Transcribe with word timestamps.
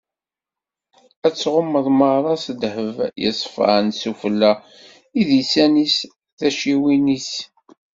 Ad 1.25 1.33
t-tɣummeḍ 1.33 1.87
meṛṛa 1.97 2.35
s 2.43 2.45
ddheb 2.53 2.97
yeṣfan: 3.21 3.85
s 3.99 4.01
ufella, 4.11 4.51
idisan-is, 5.19 5.97
tacciwin-is. 6.37 7.31